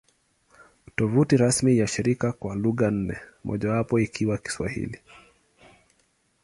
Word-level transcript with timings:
Tovuti 0.95 1.37
rasmi 1.37 1.77
ya 1.77 1.87
shirika 1.87 2.31
kwa 2.31 2.55
lugha 2.55 2.91
nne, 2.91 3.17
mojawapo 3.43 3.99
ikiwa 3.99 4.37
Kiswahili 4.37 4.99